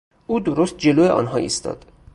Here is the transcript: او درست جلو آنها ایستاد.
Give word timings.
او 0.27 0.39
درست 0.39 0.77
جلو 0.77 1.03
آنها 1.07 1.37
ایستاد. 1.37 1.85